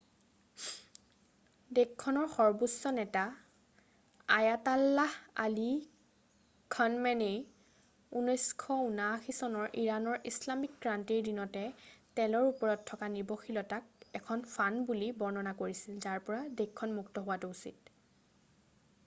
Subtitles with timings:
[1.79, 3.25] দেশখনৰ সৰ্বোচ্চ নেতা
[4.37, 5.65] আয়াতাল্লাহ আলি
[6.77, 11.65] খনমেনেই 1979 চনৰ ইৰাণৰ ইছলামিক ক্ৰান্তিৰ দিনতে
[12.21, 17.93] তেলৰ ওপৰত থকা নিৰ্ভৰশীলতাক এখন ফান্দ” বুলি বৰ্ণনা কৰিছিল যাৰ পৰা দেশখন মূক্ত হোৱাটো উচিত।